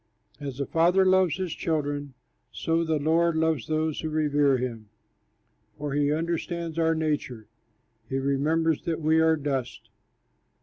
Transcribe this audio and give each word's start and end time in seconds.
As 0.39 0.59
a 0.59 0.65
father 0.65 1.05
loves 1.05 1.35
his 1.35 1.53
children, 1.53 2.15
So 2.51 2.83
the 2.83 2.97
Lord 2.97 3.35
loves 3.35 3.67
those 3.67 3.99
who 3.99 4.09
revere 4.09 4.57
him, 4.57 4.89
For 5.77 5.93
he 5.93 6.11
understands 6.11 6.79
our 6.79 6.95
nature, 6.95 7.45
He 8.09 8.17
remembers 8.17 8.81
that 8.85 8.99
we 8.99 9.19
are 9.19 9.35
dust. 9.35 9.89